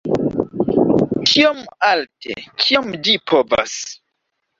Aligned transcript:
Tiom 1.31 1.59
alte, 1.89 2.37
kiom 2.63 2.89
ĝi 3.09 3.15
povas. 3.33 3.77